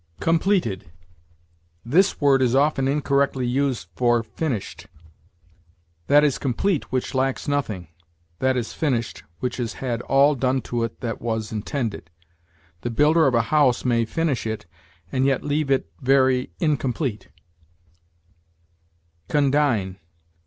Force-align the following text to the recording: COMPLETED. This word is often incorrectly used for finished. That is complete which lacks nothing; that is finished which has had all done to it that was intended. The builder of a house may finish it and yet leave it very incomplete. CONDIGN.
COMPLETED. 0.19 0.89
This 1.85 2.19
word 2.19 2.41
is 2.41 2.55
often 2.55 2.87
incorrectly 2.87 3.45
used 3.45 3.87
for 3.95 4.23
finished. 4.23 4.87
That 6.07 6.23
is 6.23 6.39
complete 6.39 6.91
which 6.91 7.13
lacks 7.13 7.47
nothing; 7.47 7.87
that 8.39 8.57
is 8.57 8.73
finished 8.73 9.21
which 9.41 9.57
has 9.57 9.73
had 9.73 10.01
all 10.01 10.33
done 10.33 10.61
to 10.61 10.83
it 10.83 11.01
that 11.01 11.21
was 11.21 11.51
intended. 11.51 12.09
The 12.81 12.89
builder 12.89 13.27
of 13.27 13.35
a 13.35 13.41
house 13.53 13.85
may 13.85 14.05
finish 14.05 14.47
it 14.47 14.65
and 15.11 15.23
yet 15.27 15.43
leave 15.43 15.69
it 15.69 15.91
very 16.01 16.49
incomplete. 16.59 17.27
CONDIGN. 19.27 19.99